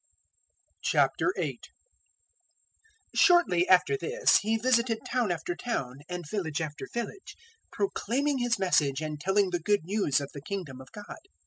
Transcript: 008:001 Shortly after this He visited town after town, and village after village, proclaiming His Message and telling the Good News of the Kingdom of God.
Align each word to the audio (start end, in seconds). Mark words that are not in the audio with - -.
008:001 0.83 1.57
Shortly 3.13 3.67
after 3.69 3.95
this 3.95 4.37
He 4.37 4.57
visited 4.57 4.97
town 5.07 5.31
after 5.31 5.55
town, 5.55 5.99
and 6.09 6.27
village 6.27 6.59
after 6.59 6.87
village, 6.91 7.35
proclaiming 7.71 8.39
His 8.39 8.57
Message 8.57 8.99
and 9.01 9.19
telling 9.21 9.51
the 9.51 9.59
Good 9.59 9.81
News 9.83 10.19
of 10.19 10.31
the 10.33 10.41
Kingdom 10.41 10.81
of 10.81 10.91
God. 10.91 11.19